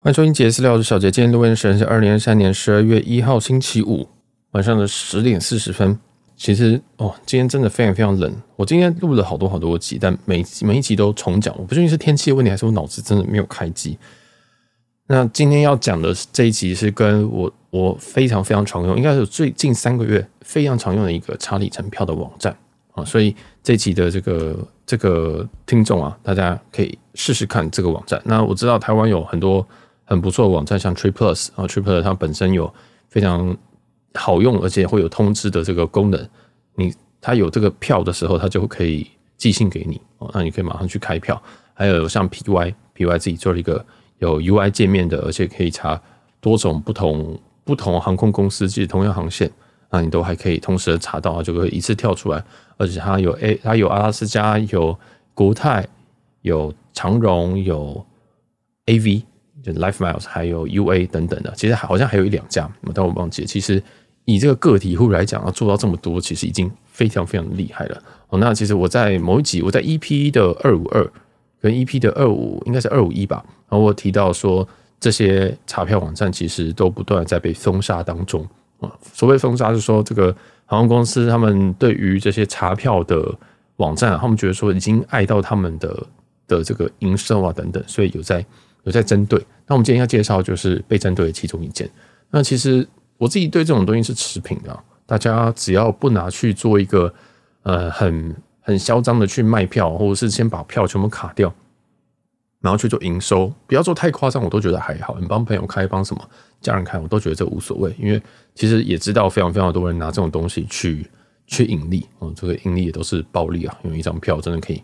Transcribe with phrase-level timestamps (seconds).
[0.00, 1.10] 欢迎收听杰私聊，我是小杰。
[1.10, 4.08] 今天录音时间是二零二三年十二月一号星期五
[4.52, 5.98] 晚上的十点四十分。
[6.36, 8.32] 其实哦，今天真的非常非常冷。
[8.54, 11.52] 我今天录了好多好多集，但每每一集都重讲。
[11.58, 13.98] 我不确定是天气的问题，还是我脑子真的没有开机。
[15.08, 22.56] 那今天要讲的这一集是跟我我非常非常常用，应该是最近三个月非常常用的一个查里程票的网站
[22.92, 23.04] 啊。
[23.04, 23.34] 所以
[23.64, 24.56] 这一集的这个
[24.86, 28.22] 这个听众啊，大家可以试试看这个网站。
[28.24, 29.66] 那我知道台湾有很多。
[30.08, 32.72] 很不错的网站，像 TripPlus 啊，TripPlus 它本身有
[33.10, 33.54] 非常
[34.14, 36.28] 好用，而且会有通知的这个功能。
[36.76, 41.40] 你它有这个票的时候，它就可以寄信给你哦，那你可以马上去开票。
[41.74, 43.84] 还有像 PY，PY 自己做了一个
[44.18, 46.00] 有 UI 界面的，而且可以查
[46.40, 49.50] 多种不同不同航空公司，即同样航线，
[49.90, 52.42] 那你都还可以同时查到，就可以一次跳出来。
[52.78, 54.98] 而且它有 A，它有阿拉斯加，有
[55.34, 55.86] 国泰，
[56.40, 58.06] 有长荣，有
[58.86, 59.22] AV。
[59.62, 63.48] 就 LifeMiles 还有 UA 等等的，其实好像还有一两家，但我忘记了。
[63.48, 63.82] 其实
[64.24, 68.02] 以这个个体户来讲，要做到这么多，其实已经非常非常厉害了。
[68.28, 71.04] 哦，那其实我在某一集，我在 EP 的二五二
[71.60, 73.44] 跟 EP 的二五，应该是二五一吧。
[73.68, 74.66] 然后我提到说，
[75.00, 78.46] 这些查票网站其实都不断在被封杀当中
[78.80, 78.90] 啊。
[79.12, 80.34] 所谓封杀，是说这个
[80.66, 83.34] 航空公司他们对于这些查票的
[83.76, 86.06] 网站，他们觉得说已经碍到他们的
[86.46, 88.44] 的这个营收啊等等，所以有在。
[88.84, 91.88] 有在针对，那我们今天要介绍就是被针对的其中一件。
[92.30, 92.86] 那其实
[93.18, 97.12] 我自己对这种东西是持平的，大家只要不拿去做一个
[97.62, 101.52] 呃很很嚣张的去卖票，或者是先把票全部卡掉，
[102.60, 105.18] 然后去做营收，不要做太夸张，我都觉得还好。
[105.20, 108.22] 你帮朋友开，帮什么家人开，我都觉得这无所谓，因为
[108.54, 111.06] 其实也知道非常非常多人拿这种东西去
[111.46, 114.82] 去盈利，嗯，这个盈利也都是暴利啊，因为一张票真的可以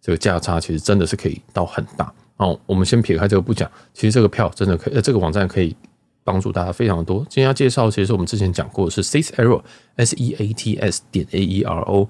[0.00, 2.12] 这个价差其实真的是可以到很大。
[2.36, 5.74] 哦，我们先撇开这个不讲，其实这个票真的可以，呃，这个网站可以
[6.22, 7.20] 帮助大家非常多。
[7.30, 12.08] 今天要介绍，其实我们之前讲过是 SeatsAero，S E A T S 点 A E R O。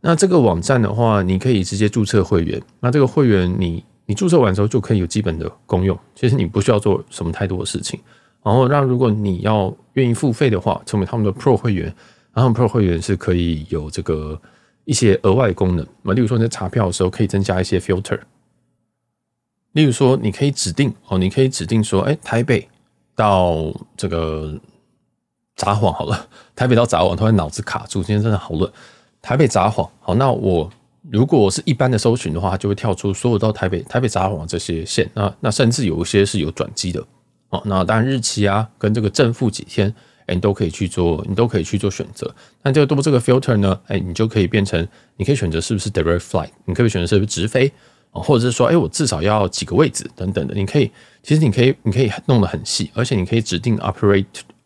[0.00, 2.60] 那这个网站的话，你可以直接注册会员。
[2.80, 8.00] 那这个会员你，你你注册完之后就可以有基本的功用，其实你不需要做什么太多的事情。
[8.42, 11.94] 然后，让如果你要愿意付费的话，成为他们的 Pro 会员，
[12.32, 14.40] 然后 Pro 会员是可以有这个
[14.84, 15.86] 一些额外功能。
[16.02, 18.18] 那例如说你在查票的时候，可以增加一些 filter。
[19.78, 22.66] 例如说，你可以指定哦，你可以指定说，哎，台北
[23.14, 24.58] 到这个
[25.54, 28.68] 札幌好了， 台北到札幌，突然脑子卡住，今天真的好冷。
[29.22, 30.68] 台北札幌，好，那我
[31.12, 37.00] 如果是一般的搜寻的话，就会跳出所有到台北、台北札幌这些线，那那甚至有一些是有转机的，
[37.50, 39.94] 哦，那当然日期啊，跟这个正负几天，
[40.26, 42.34] 哎，你都可以去做，你都可以去做选择。
[42.62, 44.84] 那这个多这个 filter 呢，哎，你就可以变成，
[45.16, 47.72] 你可以选择是不是 direct flight，你可以选择是不是直飞。
[48.10, 50.90] 或者是说，哎，我至少要几个位置等等的，你可以，
[51.22, 54.24] 其实你可以，你可以弄得很细，而且你可以指定 operate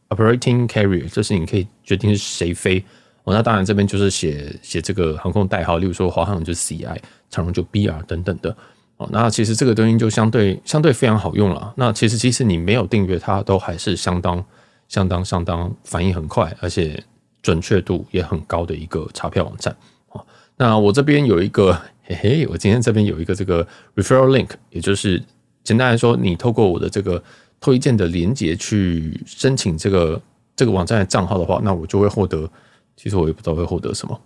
[0.09, 2.83] operating carrier，就是你可以决定是谁飞。
[3.25, 6.97] 哦，那当然这边就是写写这个航空代号，例如说华航就 CI，
[7.31, 8.57] 长荣就 BR 等等的。
[8.97, 11.75] 哦，那其实这个东西就相对相对非常好用了。
[11.77, 14.43] 那其实即使你没有订阅，它都还是相当
[14.89, 17.03] 相当相当反应很快，而且
[17.43, 19.77] 准确度也很高的一个查票网站。
[20.11, 20.25] 哦，
[20.57, 21.79] 那我这边有一个。
[22.05, 23.65] 嘿嘿，我今天这边有一个这个
[23.95, 25.23] referral link，也就是
[25.63, 27.23] 简单来说，你透过我的这个
[27.61, 30.21] 推荐的连接去申请这个
[30.57, 32.51] 这个网站的账号的话，那我就会获得，
[32.97, 34.21] 其实我也不知道会获得什么，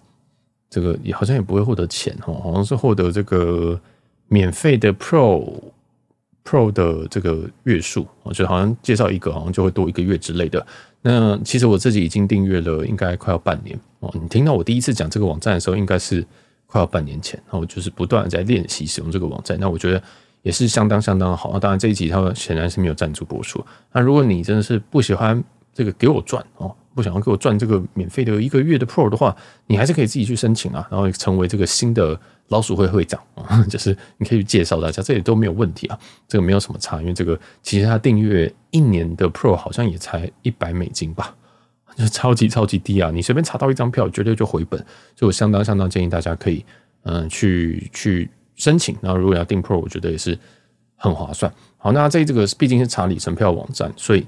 [0.70, 3.78] 这个也好像也不会获得钱哦，好像是获得这个
[4.28, 5.62] 免费的 Pro
[6.44, 10.66] Pro 的这个月数，我觉得好像介绍一个好像就会多一个月之类的。
[11.03, 14.10] 那其实我自己已经订阅了，应该快要半年哦。
[14.15, 16.26] 你听到我第一次讲这个网站的时候，应该是。
[16.66, 20.03] 快要半年前，然后就是不断的在练习使用这个网站，那我觉得
[20.43, 21.50] 也是相当相当好。
[21.53, 23.65] 那当然这一集它显然是没有赞助播出。
[23.93, 32.19] 那如果你真的是不喜欢这个给我赚哦，不想要给我赚这个免费的一个月的 Pro 的话，你还是可以自己去申请啊，然后成为这个新的
[32.49, 41.34] 老鼠会会长啊， 就是你可以去介绍大家，这也都没有问题啊，这个没有什么差，因为这个其实它订阅一年的 Pro 好像也才一百美金吧。
[42.13, 43.10] 超级超级低啊！
[43.10, 44.78] 你随便查到一张票，绝对就回本。
[45.15, 46.63] 所以我相当相当建议大家可以，
[47.04, 48.95] 嗯，去去申请。
[49.01, 50.39] 然后如果要订 Pro，我觉得也是
[50.97, 51.51] 很划算。
[51.78, 54.27] 好，那在这个毕竟是查里程票网站，所以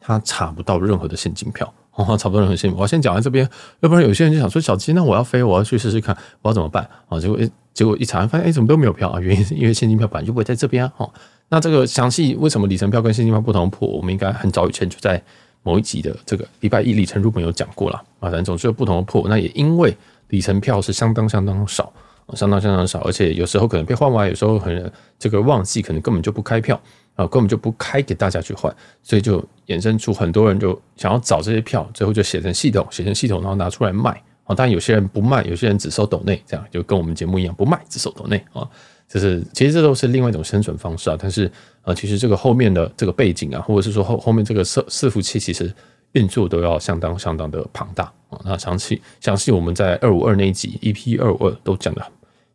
[0.00, 2.74] 他查不到任何的现金票，哦，查不到任何现金。
[2.74, 3.46] 我要先讲在这边，
[3.80, 7.20] 要不然有些人就想说，小鸡，那我要飞，我要去试试看，我要怎么办啊？
[7.20, 7.38] 结果
[7.74, 9.20] 结果一查，发现哎，怎么都没有票啊？
[9.20, 11.06] 原因是因为现金票本来就不会在这边啊。
[11.50, 13.68] 那这个详细为什么里程票跟现金票不同？
[13.68, 15.22] 破，我们应该很早以前就在。
[15.68, 19.26] 某一集的这个礼拜一里程入门有讲过了啊，反正总是有不同的破。
[19.28, 19.94] 那也因为
[20.28, 21.92] 里程票是相当相当少，
[22.32, 26.80] 相当相当少，而且有时候可能被换完，有时候很这个旺季可能根本就不开票
[27.16, 34.22] 啊，根本就不开给大家去换，所以就衍生出很多人就想要找这些票，最后就写成系统，写成系统，然后拿出来卖。
[34.48, 38.68] 啊，当然有些人不卖，有些人只收抖内，这样就跟我们节目一样，不卖只收抖内啊。
[39.06, 41.16] 就是其实这都是另外一种生存方式啊。
[41.20, 41.50] 但是
[41.82, 45.72] 呃，其实这个后面的这个背景啊，或者是说后后面这个伺伺服器，其实
[46.12, 48.40] 运作都要相当相当的庞大啊。
[48.44, 52.02] 那详细详细我们在二五二那一集 EP 二五二都讲的，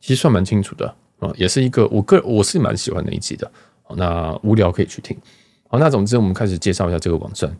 [0.02, 3.50] 其实算蛮清楚的啊，也是一个我个人我是蛮喜欢那一集的。
[3.96, 5.16] 那无聊可以去听。
[5.68, 7.56] 好，那总之我们开始介绍一下这个网站。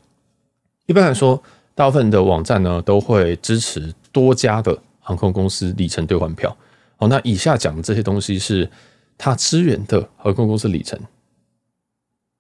[0.88, 1.42] 一般来说，
[1.76, 3.94] 大部分的网站呢都会支持。
[4.14, 6.56] 多家的航空公司里程兑换票，
[6.96, 8.70] 好，那以下讲的这些东西是
[9.18, 10.98] 它支援的航空公司里程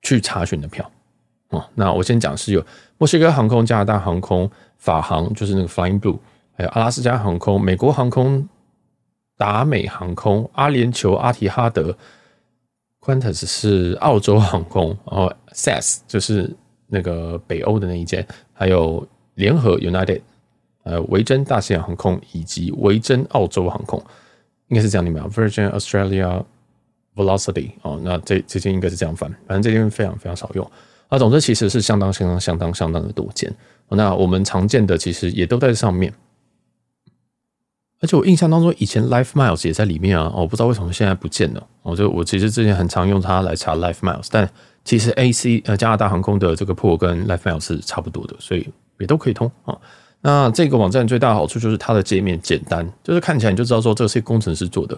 [0.03, 0.89] 去查询的票，
[1.49, 2.65] 哦，那我先讲是有
[2.97, 6.19] 墨西哥航空、加拿大航空、法航就是那个 Flying Blue，
[6.55, 8.47] 还有阿拉斯加航空、美国航空、
[9.35, 11.97] 达美航空、阿联酋、阿提哈德、
[13.01, 16.55] Qantas 是澳洲航空，然后 SAS 就是
[16.87, 20.21] 那个北欧的那一间，还有联合 United。
[20.83, 24.01] 呃，维珍大西洋航空以及维珍澳洲航空，
[24.68, 26.44] 应该是这样念啊？Virgin Australia
[27.15, 30.71] Velocity 哦，那这这间应该是这样翻，反正这间非常非常少用。
[31.07, 33.53] 啊，总之其实是相当相当相当相当的多见。
[33.89, 36.12] 那我们常见的其实也都在上面，
[38.01, 41.68] 而且我印象当中以前 Life Miles 也在里面啊，我不知道为什么现在不见了。
[41.83, 44.50] 我就我其实之前很常用它来查 Life Miles，但
[44.83, 49.77] 其实 AC 呃加拿大航空的这个票跟 Life Miles 是差不多的，所以也都可以通啊。
[50.23, 54.97] 那这个网站最大的好处就是它的界面简单，就是看起来你就知道说这是工程师做的。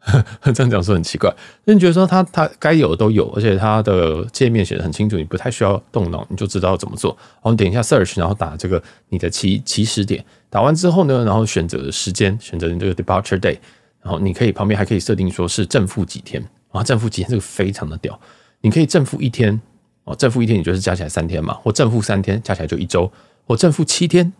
[0.54, 1.28] 这样讲说很奇怪，
[1.64, 7.14] 那你觉得说它它该有的都有，而且它的界面写得很清楚，你不太需要动脑，你就知道怎么做。
[7.42, 13.58] 好，你点一下 search，然后打这个你的起起始点，打完之后呢，然后选择时间，选择你这个 departure day，
[14.00, 18.18] 然后你可以旁边还可以设定说是正负几天啊，正负几天这个非常的屌，
[18.60, 19.60] 你可以正负一天
[20.04, 23.10] 哦，正负一天你就是加起来三天嘛，或正负三天加起来就一周，
[23.46, 24.32] 或正负七天。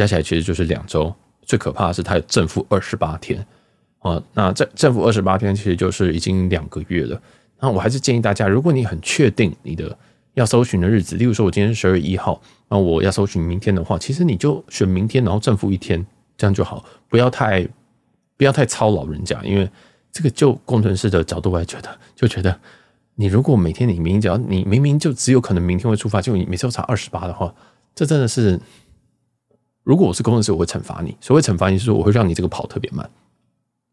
[0.00, 3.46] 加起来其实就是两周，最可怕的是它有正负二十八天
[3.98, 4.22] 啊！
[4.32, 7.20] 那正正负二十八天其实就是已经两个月了。
[7.60, 9.94] 那我还是建议大家，如果你很确定你的
[10.32, 16.02] 要搜寻的日子，例如说我今天是十二月一号，那我要搜寻明天的话，其实你就选明天，然后正负一天，
[16.38, 17.68] 这样就好，不要太
[18.38, 19.68] 不要太操劳人家，因为
[20.10, 22.58] 这个就工程师的角度来觉得，就觉得
[23.16, 27.54] 你如果每天你明明只要你明明就只有可能明天会出发，就你每次都查二十八的话，
[27.94, 28.58] 这真的是。
[29.82, 31.16] 如果我是工程师，我会惩罚你。
[31.20, 33.08] 所谓惩罚你，是我会让你这个跑特别慢，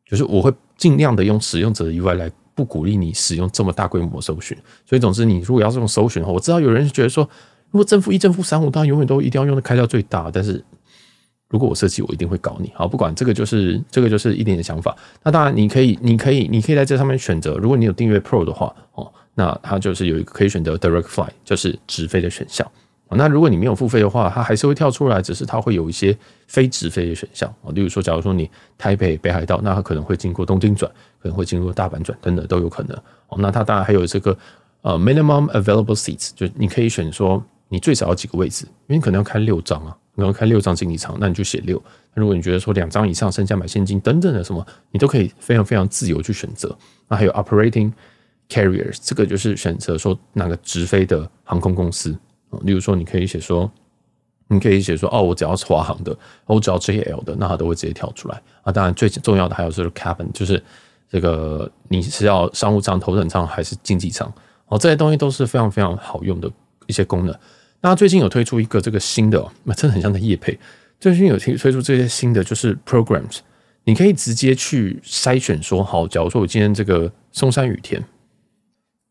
[0.06, 4.58] 就是我会尽量的用使用者的 UI 来不鼓励你使用这么大规模搜寻。
[4.86, 7.24] 所以，总之，你如果要这种搜寻的话，我知道有人觉得说，
[7.72, 10.30] 如果正负一、正负三五，当然永远都一定要用的开到最大。
[10.32, 10.64] 但是，
[11.50, 12.72] 如果我设计，我一定会搞你。
[12.76, 14.96] 好，不管这个就是这个就是一点点想法。
[15.24, 17.56] 那当然，你可以，你可以，你可以在这上面选择。
[17.56, 22.70] 如果你有订阅 Pro 的话，哦，那它就是有一个可以选择 Direct Fly，就是直飞的选项。
[23.16, 26.18] 那如果你没有付费的话，它还是会跳出来，只是它会有一些
[26.48, 27.72] 非直飞的选项啊。
[27.74, 32.98] 例如说，假如说你台北北海道，那它可能会经过东京转，可能会经过大阪转，等等都有可能。
[33.30, 34.38] 哦，那它当然还有这个
[34.82, 41.82] 呃 minimum available seats，就你可以选说你最少要几个位置，因为你可能要开六张啊，你要开六张经济舱，那你就写六。
[42.14, 46.76] 如果你觉得说两张以上，剩下买现金等等的什么，你都可以非常非常自由去选择。
[47.08, 47.92] 那还有 operating
[48.50, 52.18] carriers，这个就是选择说哪个直飞的航空公司。
[52.64, 53.70] 例如说，你可以写说，
[54.48, 58.72] 你可以写说，哦，我只要是华航的，我只要 JL 的，那它都会直接跳出来啊。
[58.72, 60.62] 当然，最重要的还有就是 cabin，就是
[61.10, 64.32] 这个你是要商务舱、头等舱还是经济舱
[64.68, 66.50] 哦，这些东西都是非常非常好用的
[66.86, 67.36] 一些功能。
[67.82, 70.58] 那最近有推出一个这个新的，那真的很像在夜配。
[71.00, 73.40] 最近有推推出这些新的，就是 programs，
[73.84, 78.04] 你可以直接去筛选说，好，假如说我今天这个松山雨田，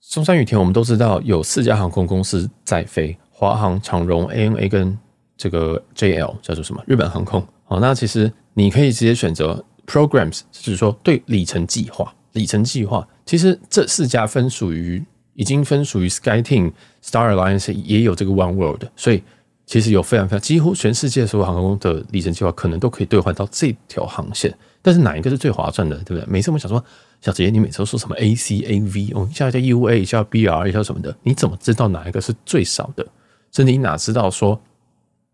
[0.00, 3.16] 松山雨田，我们都知道有四家航空公司在飞。
[3.38, 4.98] 华航、长荣、ANA 跟
[5.36, 6.82] 这个 JL 叫做什么？
[6.86, 7.46] 日本航空。
[7.64, 12.14] 好，那其实你可以直接选择 Programs，就是说对里程计划。
[12.32, 16.72] 里程计划其实这四家分属于已经分属于 SkyTeam、
[17.04, 19.22] Star Alliance 也有这个 One World，所以
[19.66, 24.56] 其实有非常非常几乎全世界所有航空的里程计划可能都可以兑换到这条航线。
[24.80, 26.26] 但是哪一个是最划算的，对不对？
[26.26, 26.82] 每次我们想说，
[27.20, 33.04] 小杰，你每次都说什么 ACAV 哦，一下叫 UA，一下 BR，一下什么的，你怎么知道哪一个是最少的？
[33.52, 34.60] 是你哪知道说，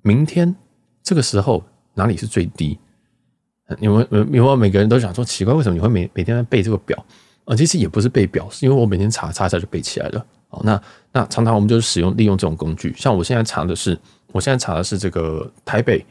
[0.03, 0.55] 明天
[1.03, 1.63] 这个时候
[1.95, 2.79] 哪里是最低？
[3.79, 7.05] 你们、你们每个人都想说奇怪，为什么你会每每天在背这个表？
[7.45, 10.25] 啊，其实也不是背表，是因为我每天查查一下就背起来了。
[10.49, 10.81] 好，那
[11.13, 13.99] 那常常我们就是使用利用这种工具，像我现在查的是，
[14.31, 16.05] 我现在查的是这个台北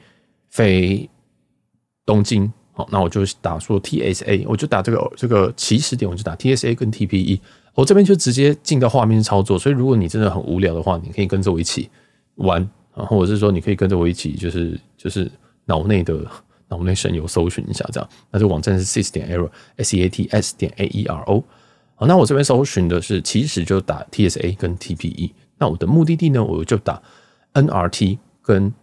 [0.50, 1.08] 飞
[2.06, 7.40] 东京，好，那我就打说 TSA，我就打这个这个起始点，我就打 TSA 跟 TPE。
[7.74, 11.90] 我这边就直接进到画面操作，所以如果你真的很无聊的话，你可以跟着我一起
[12.36, 12.58] 玩，
[12.96, 15.32] 然后或者是说你可以跟着我一起，就是就是
[15.66, 16.26] 脑内的
[16.68, 18.10] 脑内神游搜寻一下这样。
[18.30, 21.44] 那这网站是 seats 点 error s e a t s 点 a e r o。
[21.96, 25.32] 好，那我这边搜寻的是其实就打 TSA 跟 TPE。
[25.58, 27.02] 那我的目的地呢，我就打
[27.54, 28.74] NRT 跟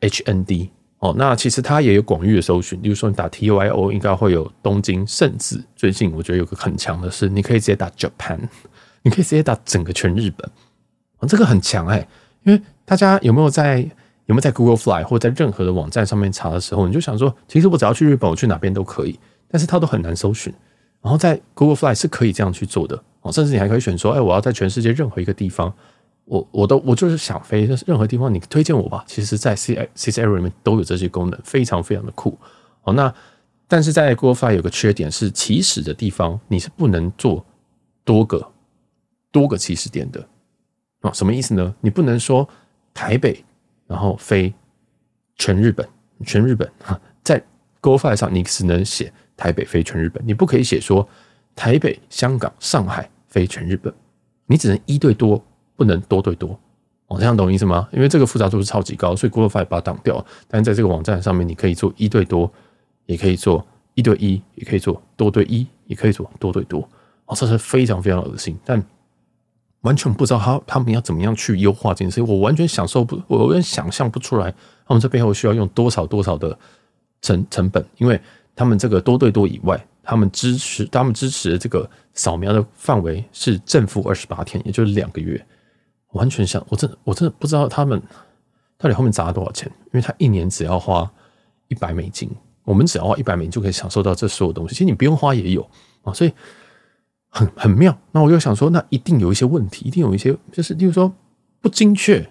[0.00, 0.68] HND。
[1.02, 8.38] 哦，那其实它也有广域的搜寻，比如说你打 TYO 应该会有东京，甚至最近我觉得有个很强的是，你可以直接打 Japan，
[9.02, 10.48] 你可以直接打整个全日本，
[11.18, 12.06] 哦，这个很强哎，
[12.44, 13.80] 因为大家有没有在
[14.26, 19.18] 有没有在 Google Fly 或者在任何的网站上面查的时候，你就想说，其实我只要去日本，我去哪边都可以，
[19.48, 20.54] 但是它都很难搜寻，
[21.02, 25.74] 然后在 Google Fly 是可以这样去做的哦，甚至你还可以选说，哎，我要在全世界任何一个地方。
[26.24, 29.04] 我我都我就是想飞，任何地方你推荐我吧。
[29.06, 32.38] 其实，在 C C Air 里面都有这些功能，非常非常的酷。
[32.84, 33.12] 哦，那
[33.66, 37.44] 但是在 Google Fly 有个缺点是，起始的地方你是不能做
[38.04, 38.52] 多个
[39.30, 40.26] 多个起始点的。
[41.00, 41.74] 哦，什么意思呢？
[41.80, 42.48] 你不能说
[42.94, 43.44] 台北
[43.86, 44.54] 然后飞
[45.36, 45.86] 全日本，
[46.24, 47.42] 全日本哈，在
[47.80, 51.06] Google Fly 上你只能写台北飞全日本，你不可以写说
[51.56, 53.92] 台北、香港、上海飞全日本，
[54.46, 55.44] 你只能一对多。
[55.82, 56.56] 不能多对多，
[57.08, 57.88] 哦，这样懂意思吗？
[57.92, 60.24] 因为这个复杂度是超级高，所以 Google Fly 把它挡掉。
[60.46, 62.48] 但是在这个网站上面，你可以做一对多，
[63.06, 66.88] 也可以做一对一，也可以做多对一，也可以做多对多。
[67.26, 68.80] 哦，这是非常非常恶心，但
[69.80, 72.24] 完全不知道他他们要怎么样去优化这件事情。
[72.26, 74.54] 我完全享受不，我完全想象不出来，
[74.86, 76.56] 他们这背后需要用多少多少的
[77.20, 78.20] 成成本，因为
[78.54, 85.44] 他们这个多对多以外，他们支持他们支持的这个扫描的范围是正负二十八天，也就是两个月。
[86.12, 88.00] 完全想，我真的我真的不知道他们
[88.78, 91.10] 到底后面砸了多少钱，因为他一年只要花
[91.68, 92.30] 一百美金，
[92.64, 94.74] 我们只要花一百美金就可以享受到这所有东西。
[94.74, 95.62] 其实你不用花也有
[96.02, 96.32] 啊，所以
[97.28, 97.96] 很很妙。
[98.10, 101.12] 那我就想说，那一定有一些问题，一定有一些就是，例如说
[101.60, 102.28] 不精确。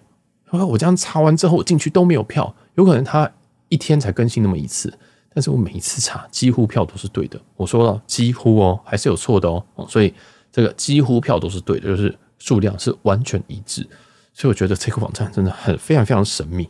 [0.51, 3.31] 我这样查完之后，我进去都没有票，有可能他
[3.69, 4.93] 一天才更新那么一次，
[5.33, 7.39] 但是我每一次查，几乎票都是对的。
[7.55, 10.13] 我说了，几乎哦，还是有错的哦，所以
[10.51, 12.15] 这个几乎票都是对的，就是。
[12.41, 13.87] 数量是完全一致，
[14.33, 16.67] 所以我觉得这个网站真的很非常非常神秘。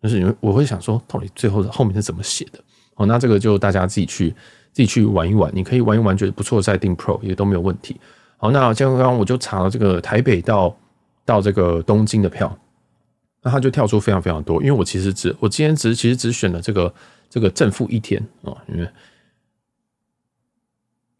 [0.00, 2.60] 就是因为我会想说，到底最后后面是怎么写的？
[2.94, 4.30] 哦，那这个就大家自己去
[4.72, 5.50] 自己去玩一玩。
[5.52, 8.00] 你可以玩一玩，觉得不错再订 Pro 也都没有问题。
[8.36, 10.76] 好，那像刚刚我就查了这个台北到
[11.24, 12.56] 到这个东京的票，
[13.42, 14.62] 那它就跳出非常非常多。
[14.62, 16.94] 因为我其实只我今天只其实只选了这个
[17.28, 18.88] 这个正负一天啊，因为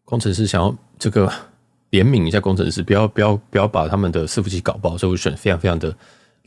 [0.05, 1.29] 工程师想要这个。
[1.91, 5.95] 怜悯一下工程师，不要不要不要把他们的伺服器搞爆，所以我选非常非常的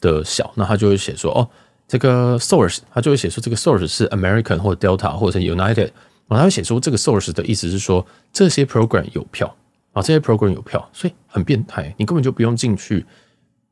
[0.00, 0.52] 的小。
[0.54, 1.48] 那他就会写说，哦，
[1.88, 5.90] 这个 source，他就会写说这个 source 是 American 或者 Delta 或者是 United。
[6.28, 9.54] 然后他会写出这个 source 的意思是说这些 program 有票
[9.92, 11.94] 啊，这些 program 有票，所以很变态。
[11.98, 13.04] 你根本就不用进去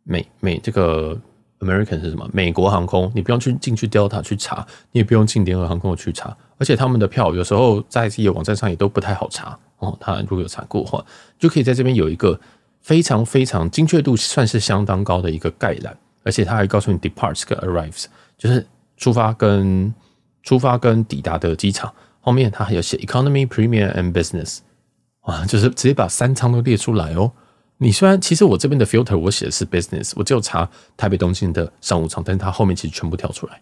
[0.03, 1.19] 美美这个
[1.61, 2.29] American 是什么？
[2.33, 9.57] 美国航空，你不用去进去 Delta 去查，你也不用进联合航空去查，而且他们的票有时候在自己的网站上也都不太好查。
[9.79, 11.05] 哦，他如果有查过的话，
[11.38, 12.38] 就可以在这边有一个
[12.83, 18.05] 非常非常精确度算是相当高的一个概览，而且他还告诉你 departs 跟 arrives，
[18.37, 19.95] 就是出发跟
[20.43, 21.93] 出发跟抵达的机场。
[22.21, 24.59] 后面他还有写 economy、premium and business，
[25.23, 27.33] 啊，就是直接把三舱都列出来哦。
[27.82, 30.68] 你虽然其实我这边的 filter 我写的是 business，我只有查
[30.99, 33.58] 台北东京的商务舱，但是它后面其实全部跳出来，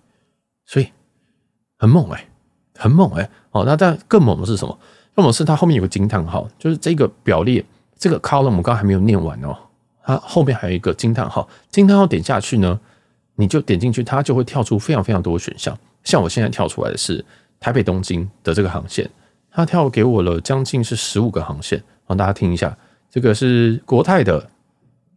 [0.66, 0.88] 所以
[1.78, 2.28] 很猛哎、
[2.76, 3.30] 很猛哎、欸。
[3.52, 4.76] 哦，那但更猛的是什么？
[5.14, 7.64] 更猛是它后面有个惊叹号，就是这个表列
[7.96, 9.56] 这个 column 我刚刚还没有念完哦，
[10.02, 12.80] 它后面还有一个惊叹号，惊叹号点下去呢，
[13.37, 15.78] 你就点进去，它就会跳出非常非常多的选项。
[16.02, 17.25] 像我现在跳出来的是
[17.60, 19.08] 台北东京的这个航线，
[19.48, 22.76] 它跳给我了将近是十五个航线，让大家听一下，
[23.11, 24.50] 这个是国泰的，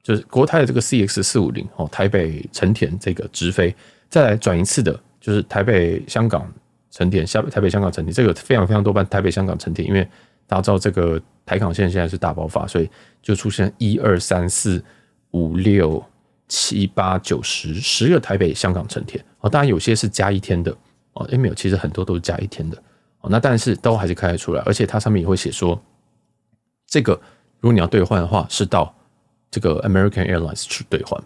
[0.02, 3.76] 就是国泰的这个 CX 四五零哦，台北成田这个直飞，
[4.10, 6.52] 再来转一次的，就是台北香港。
[6.94, 10.06] 成田下台北香港成田，这个非常非常多班台北香港成田，因为
[10.46, 12.90] 大家知道这个台港线现在是大爆发，所以
[13.22, 14.84] 就出现一二三四
[15.32, 16.04] 五六
[16.50, 19.24] 七八九十十个台北香港成田。
[19.40, 20.76] 哦，当然有些是加一天的。
[21.14, 22.78] 哦，诶没有，其实很多都是加一天的。
[23.22, 25.82] 哦，那但是都还是开得出来，而且它上面也会写说，
[26.88, 27.18] 这个
[27.62, 28.94] 如果你要兑换的话，是到
[29.50, 31.24] 这个 American Airlines 去兑换，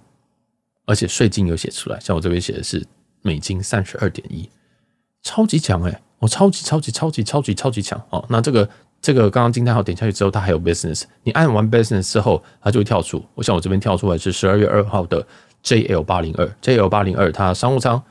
[0.86, 2.86] 而且税金有写出来，像我这边写的是
[3.24, 4.48] 美金三十二点一。
[5.24, 8.24] 超级强诶，我超级超级超级超级超级强哦！
[8.30, 8.70] 那这个
[9.02, 13.26] 这个刚刚惊叹号点下去之后，它还有 business，你按完 business 之后，它就会跳出。
[13.34, 15.26] 我想我这边跳出来是十二月二号的
[15.64, 18.02] JL 八零二，JL 八零二它商务舱，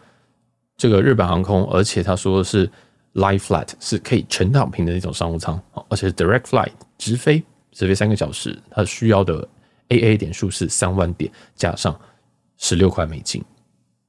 [0.77, 2.69] 这个日本航空，而且他说的是
[3.15, 9.47] Live Flat，是可以全躺平的那种商务舱，而且是 Direct Flight 直飞，直飞三个小时，它需要的
[9.91, 11.95] AA 点数是三万点加上
[12.57, 13.45] 十六块美金，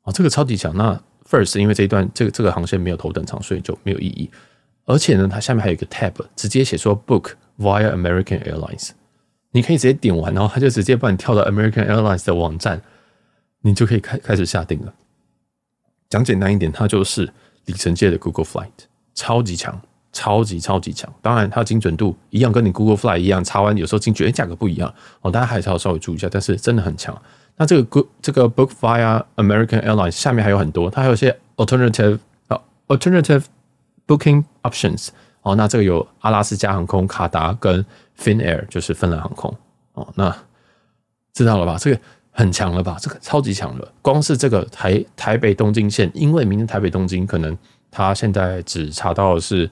[0.03, 0.73] 啊，这个超级强。
[0.77, 0.97] 那
[1.29, 4.29] First 因为这一段这个这个航线没有头等舱，所以就没有意义。
[4.85, 8.91] 而且呢，它下面还有一个 Tab，直接写说 Book via American Airlines，
[9.51, 12.81] 你可以直接点完，然后它就直接帮你跳到 American Airlines 的网站，
[13.61, 14.93] 你就可以开开始下订了。
[16.07, 17.33] 讲简单一点，它就是
[17.65, 18.69] 里程界的 Google Flight。
[19.15, 19.81] 超级强，
[20.15, 21.11] 超级超级强。
[21.21, 23.43] 当然，它的精准度一样，跟你 Google Fly 一样。
[23.43, 25.29] 查完有时候进去，哎，价格不一样哦。
[25.29, 26.29] 大家还是要稍微注意一下。
[26.31, 27.21] 但是真的很强。
[27.57, 33.43] 那这个 Good 这个 Book via American Airlines 下面还有很多，它还有些 alternative 啊 alternative
[34.07, 35.09] booking options
[35.41, 35.53] 哦。
[35.55, 37.85] 那这个有阿拉斯加航空、卡达跟
[38.17, 39.53] Finnair，就是芬兰航空
[39.95, 40.07] 哦。
[40.15, 40.33] 那
[41.33, 41.77] 知道了吧？
[41.77, 41.99] 这个
[42.31, 42.95] 很强了吧？
[43.01, 43.93] 这个超级强了。
[44.01, 47.57] 光是这个台台北东京线，因为明天台北东京可能。
[47.91, 49.71] 他现在只查到是，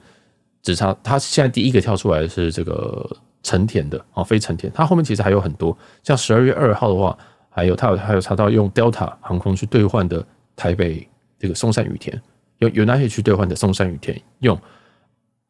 [0.64, 3.08] 只查他现在第一个跳出来的是这个
[3.42, 4.72] 成田的哦，非成田。
[4.72, 7.16] 他后面其实还有很多，像十二月二号的话，
[7.50, 11.06] 还有他有还有查到用 Delta 航空去兑换的台北
[11.38, 12.18] 这个松山羽田，
[12.60, 14.58] 用 United 去兑换的松山羽田，用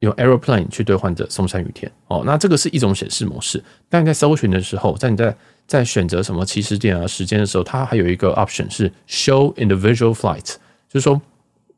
[0.00, 2.24] 用 Aeroplane 去兑换的松山羽田哦。
[2.26, 5.36] 那这个是一种显示模式，但在搜寻的时候，在你在
[5.68, 10.56] 在选择什么起始点啊时间的时候，它还有一个 option 是 Show Individual Flight，
[10.88, 11.22] 就是说。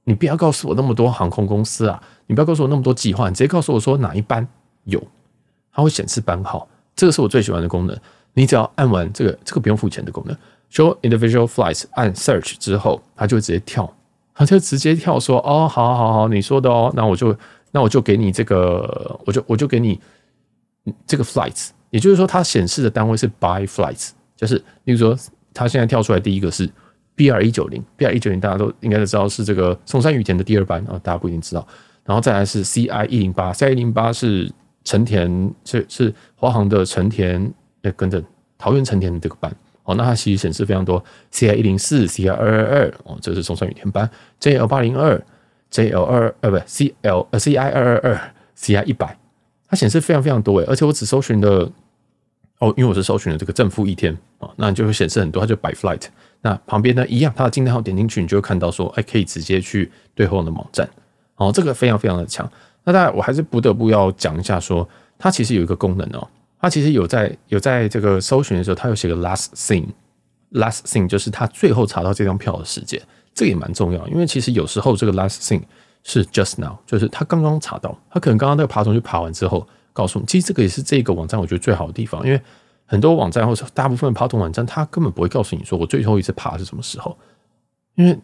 [0.08, 2.00] 你不要告诉我那么多航空公司啊！
[2.26, 4.46] 你不要告诉我那么多计划，你直接告诉我说哪一班
[4.84, 5.02] 有，
[5.72, 6.68] 它会显示班号。
[6.94, 7.96] 这个是我最喜欢的功能。
[8.34, 10.36] 你只要按完这个，这个不用付钱的功能
[10.70, 13.92] ，Show Individual Flights，按 Search 之后，它就会直接跳，
[14.34, 17.36] 它就直接跳说：“哦，好好好，你说的哦，那我就
[17.70, 20.00] 那我就给你这个，我就我就给你
[21.06, 21.70] 这个 Flights。
[21.90, 25.16] 也就是说，它显示的单位是 By Flights，就是例如说，
[25.54, 26.70] 它现在跳出来第一个是。
[27.16, 31.66] BR 一九零，BR 一九零大家都应该都知道是这个松山羽田的第二班啊，大家不一定知道。
[32.06, 34.50] 然后再来是 CI 一零八，CI 一零八是
[34.84, 38.22] 成田，是是华航的成田，哎，跟着
[38.56, 39.94] 桃园成田的这个班哦。
[39.96, 44.08] 那它其实显示非常多，CI 一零四，CI 二二二哦，这是松山羽田班
[44.40, 45.20] ，JL 八零二
[45.72, 49.18] ，JL 二呃不 CL 呃 CI 二二二，CI 一百，
[49.68, 51.70] 它显示非常非常多诶，而且我只搜寻的
[52.60, 56.04] 哦，因为我是搜寻的这个正负一天啊，那就会显示很多，它就 by flight。
[56.42, 60.88] 那旁边呢，一样，它的订单号点进去，你就会看到说，哎，可以直接去兑换的网站，
[61.36, 62.50] 哦，这个非常非常的强。
[62.84, 66.28] 那当然，我还是不得不要讲一下，说它其实有一个功能哦，
[66.60, 73.00] 它其实有在有在这个搜寻的时候，它有写个 last thing，last thing 就是它最后查到这张票的时间，
[73.34, 75.62] 这个也蛮重要，因为其实有时候这个 last thing
[76.02, 82.40] 是 just now，就是他刚刚查到，他可能刚刚那个爬虫去爬完之后，告诉你，其实这个也是这个网站我觉得最好的地方，因为。
[82.88, 87.18] 很多网站或者大部分爬虫网站，它根本不会告诉你说我最后一次爬是什么时候，
[87.96, 88.16] 因为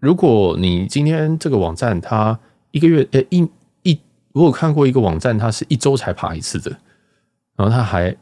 [0.00, 2.38] 如果你今天这个网站它
[2.70, 3.48] 一个月呃一
[3.82, 3.98] 一，
[4.32, 6.70] 如果看过一个网站，它是一周才爬一次的，
[7.56, 8.14] 然后它还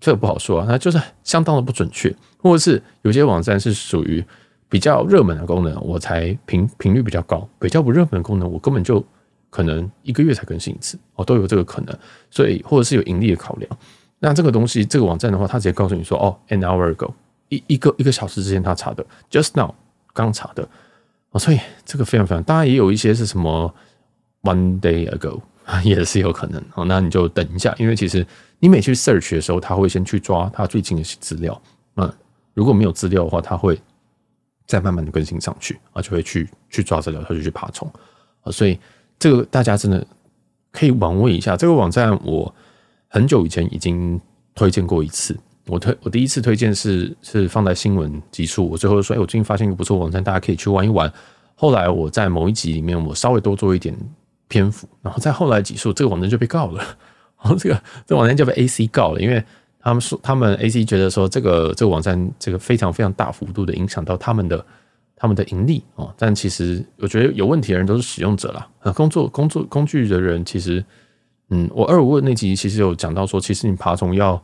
[0.00, 4.24] 这个不好说啊，那就是相当的不准确，或者是有些网站是属于
[4.68, 9.04] 比较热门的功能，我才频频率比较高；比较不热门的功能，我根本就
[9.50, 11.98] 可能一个月才更新一次哦，都有这个可能，
[12.30, 13.78] 所以或者是有盈利的考量。
[14.18, 17.12] 那这个东西，这个网站的话，它直接告诉你说，哦，an hour ago，
[17.48, 19.72] 一一个一个小时之前他查的，just now
[20.12, 20.68] 刚查的，
[21.30, 23.72] 哦，所以这个非常非常，当然也有一些是什么
[24.42, 25.40] one day ago，
[25.84, 28.26] 也是有可能，哦，那你就等一下，因为其实
[28.58, 31.60] 你每去 search 的时候，他会先去抓他最近的资料，
[31.94, 32.12] 那
[32.54, 33.80] 如果没有资料的话，他会
[34.66, 37.90] 再慢慢的更新上去，啊，就会去去抓资料，他就去爬虫，
[38.42, 38.78] 啊，所以
[39.18, 40.06] 这个大家真的
[40.72, 42.54] 可以玩味一下，这个网站我。
[43.10, 44.20] 很久以前已经
[44.54, 45.34] 推荐过一次，
[45.68, 51.12] 我推我第一次推荐是是放在新闻集数，我最后说，哎，我最近发现一个不错网站，大家可以去玩一玩。
[51.54, 53.94] 后来我在某一集里面，我稍微多做一点
[54.48, 56.82] 篇幅，然后在后来集数，这个网站就被告了，
[57.42, 59.42] 然后这个这网站就被 AC 告了，因为
[59.80, 64.64] 他们说他们 AC 觉得说这个这个网站这个非常非常大幅度的影响到他们的
[65.16, 70.84] 他们的盈利哦，但其实我觉得有问题的人都是使用者啦，工作工作工具的人其实。
[71.50, 74.38] 嗯，我二五问那集其实有讲到说，其实你爬虫要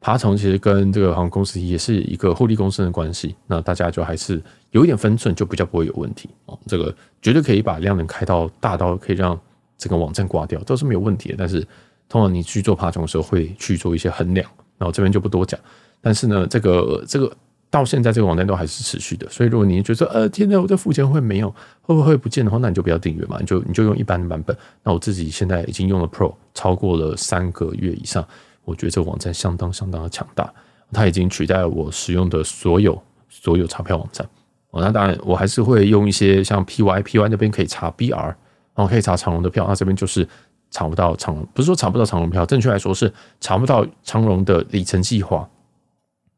[0.00, 3.34] 爬虫，其实跟这个航空公司也是一个互利共生的关系。
[3.46, 6.58] 那大家就还是有一点分寸，就比较不会有问题哦。
[6.66, 9.38] 这个绝对可以把量能开到大到可以让
[9.76, 11.34] 整个网站挂掉，都是没有问题的。
[11.38, 11.60] 但是
[12.08, 15.60] 通常你去做爬虫的时候，会去做一些衡量，然后这边就不多讲。
[16.00, 17.30] 但是呢，这个这个。
[17.72, 21.48] 到现在这个网站都还是持续的，所以如果你觉得呃，天哪我在付钱会没有，
[21.82, 24.56] 会不会不见的话，那你就不要订阅嘛，你就你就用一般的版本。
[24.82, 28.26] 那我自己现在已经用了 Pro 超过了三个月以上，
[28.70, 30.48] 我觉得这个网站相当相当的强大，
[30.92, 34.24] 它已经取代了我使用的所有所有查票网站。
[34.70, 38.36] 哦，那当然我还是会用一些像 PY PY 那边可以查 BR 然
[38.76, 39.66] 后可以查长荣的票。
[39.68, 40.26] 那这边就是
[40.70, 45.48] 查不到长荣，不是说查不到长荣票，正确来说是查不到长荣的里程计划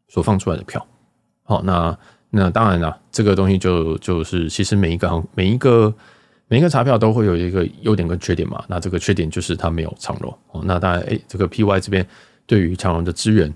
[0.08, 0.84] 所放出来的票。
[1.42, 1.96] 好，那
[2.30, 5.92] 那当然了，这个东西就就是其实每一个行每一个
[6.52, 8.62] 每一个查票都会有一个优点跟缺点嘛。
[8.68, 10.30] 那这个缺点就是它没有长龙。
[10.50, 12.06] 哦，那当然，哎，这个 PY 这边
[12.44, 13.50] 对于长荣的支援，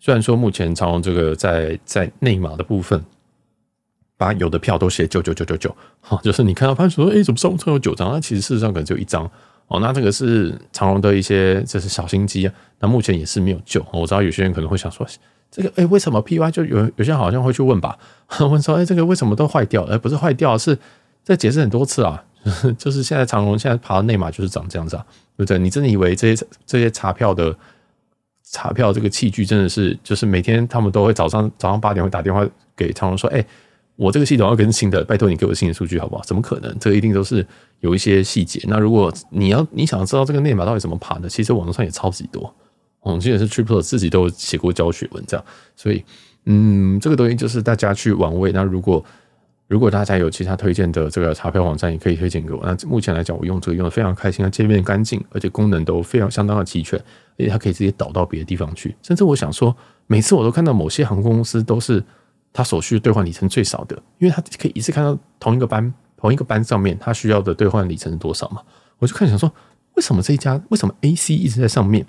[0.00, 3.00] 虽然说目前长荣这个在在内码的部分。
[4.18, 8.12] 把有的票都写九九九九九，好，就是你看到潘说，哎，怎么上车有九张？
[8.12, 9.28] 那其实事实上可能只有一张
[9.66, 9.80] 哦。
[9.80, 12.54] 那这个是长荣的一些，这是小心机啊。
[12.78, 13.84] 那目前也是没有救。
[13.92, 15.04] 我知道有些人可能会想说，
[15.50, 17.98] 这个，哎，为什么 PY 就有有些人好像会去问吧？
[18.48, 19.82] 问说，哎，这个为什么都坏掉？
[19.86, 20.78] 哎，不是坏掉，是
[21.24, 22.22] 在解释很多次啊。
[22.78, 25.58] 就是现在长荣现在爬的内码就是长这样子啊，对不对？
[25.58, 27.56] 你真的以为这些这些查票的
[28.50, 33.44] 查票这个器具真的是，就是每天他们都会早上早上八点会打电话给长荣说，哎。
[33.94, 36.22] 我这个系统要更新的，拜托你给我新的数据好不好？
[36.24, 36.76] 怎么可能？
[36.80, 37.46] 这个一定都是
[37.80, 38.58] 有一些细节。
[38.66, 42.52] 那如果你要你想知道这个内码到底怎么爬的，其实网络上也超级多。
[43.02, 45.44] 我记得是 Triple 自己都写过教学文这样。
[45.76, 46.02] 所以，
[46.46, 48.50] 嗯，这个东西就是大家去玩味。
[48.50, 49.04] 那如果
[49.72, 52.60] 如果大家有其他推荐的这个查票网站，也可以推荐给我。
[52.62, 56.98] 那目前来讲，我用这个用的非常开心，它界面干净，而且功能都非常相当的齐全，
[57.38, 58.94] 而且它可以直接导到别的地方去。
[59.02, 59.74] 甚至我想说，
[60.06, 62.04] 每次我都看到某些航空公司都是。
[62.54, 68.60] 它所需兑换里程最少的，因为它可以一次看到同一个班同一个班上面，它需要的兑换里程是多少嘛？
[68.98, 69.50] 我就看想说，
[69.94, 72.06] 为什么这一家为什么 AC 一直在上面？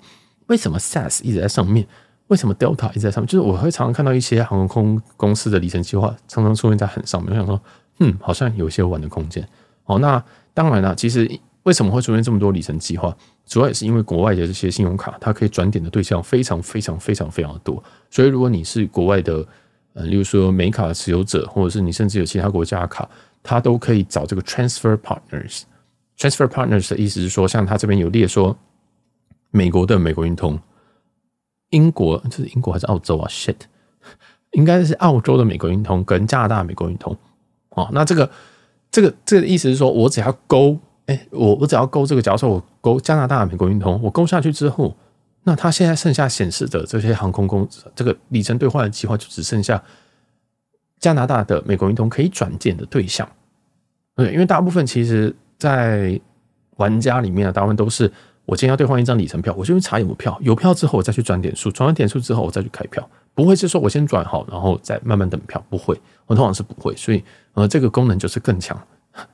[0.48, 1.86] 为什么 SAS 一直在上面？
[2.28, 3.26] 为什么 Delta 一直在上面？
[3.26, 7.32] 就是我会常常看到一些航空公司的里程计划常常出现在很上面。
[7.32, 7.60] 我想说，
[8.00, 9.46] 嗯，好像有些玩的空间。
[9.84, 11.30] 哦，那当然了，其实
[11.64, 13.14] 为什么会出现这么多里程计划？
[13.46, 17.82] 主要也是因为国外的这些信用卡，它可以转点的对象非常非常非常非常的多。
[18.10, 19.46] 所以如果你是国外的。
[19.96, 23.08] 呃，例如说美卡持有者，或者是你甚至有其他国家的卡，
[23.44, 25.62] 它都可以找这个 transfer partners。
[26.18, 28.58] transfer partners 的意思是说，像他这边有列说，
[29.52, 30.58] 美国的美国运通，
[31.74, 33.56] 英国这是英国还是澳洲啊？shit，
[34.52, 37.16] 应该是澳洲的美国运通跟加拿大美国运通。
[37.70, 38.30] 哦，那这个
[38.90, 44.96] 这个这个意思是说，我只要勾，哎，我我只要勾这个，假如说我勾加拿大美国运通，我勾下去之后。
[45.46, 49.84] 那它现在剩下显示的这些航空公司，这个里程兑换的计划就只剩下
[50.98, 53.28] 加拿大的美国运通可以转件的对象。
[54.16, 56.18] 对，因为大部分其实，在
[56.76, 58.10] 玩家里面啊，大部分都是
[58.46, 67.22] 我今天要兑换一张里程票，我就去查有没有票，有票之后我再去转点数，转完点数之后我再去开票，不会是说我先转好，然后再慢慢等票，不会，我通常是不会，所以
[67.54, 68.80] 呃，这个功能就是更强，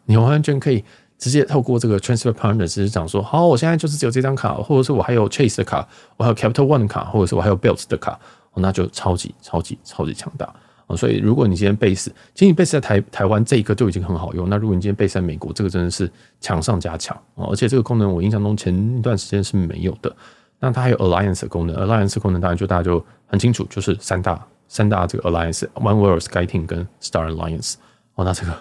[0.04, 0.84] 你完全可以。
[1.20, 8.18] 直接透过这个 transfer partner 只是讲说，好，我现在就是只有这张卡，或者是我还有 Chase 的卡，我还有 Capital One 的卡，或者是我还有 Belt 的卡，
[8.54, 10.50] 那就超级超级超级强大。
[10.96, 17.46] 所以如果你今天 base，其实你 base 在台台湾这一个就已经很好用，那如果你今天 base 在美国，这个真的是强上加强啊！
[17.50, 20.14] 而且这个功能我印象中前一段时间是没有的。
[20.58, 27.74] 那它还有 Alliance 功能，Alliance 功能当然就大家就很清楚，就是三大三大这个 Alliance，Oneworld、Skyting 跟 Star Alliance。
[28.14, 28.52] 哦，那这个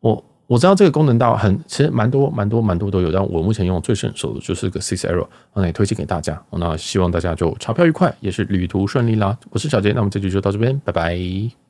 [0.00, 0.24] 我。
[0.48, 6.42] 我知道这个功能到很，其实蛮多蛮多蛮多都有，但我目前用最顺手的就是个 Six Arrow，那也推荐给大家。
[6.50, 9.38] 那希望大家就钞票愉快，也是旅途顺利啦。
[9.50, 11.67] 我是小杰，那我们这期就到这边，拜拜。